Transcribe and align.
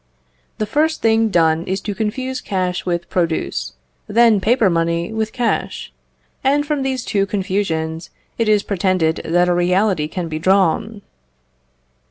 The 0.57 0.65
first 0.65 1.03
thing 1.03 1.29
done 1.29 1.61
is 1.67 1.79
to 1.81 1.93
confuse 1.93 2.41
cash 2.41 2.87
with 2.87 3.07
produce, 3.07 3.73
then 4.07 4.41
paper 4.41 4.67
money 4.67 5.13
with 5.13 5.31
cash; 5.31 5.93
and 6.43 6.65
from 6.65 6.81
these 6.81 7.05
two 7.05 7.27
confusions 7.27 8.09
it 8.39 8.49
is 8.49 8.63
pretended 8.63 9.21
that 9.23 9.47
a 9.47 9.53
reality 9.53 10.07
can 10.07 10.27
be 10.27 10.39
drawn. 10.39 11.03